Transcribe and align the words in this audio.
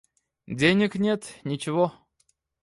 Денег 0.47 0.95
нет 0.95 1.35
ничего. 1.43 1.93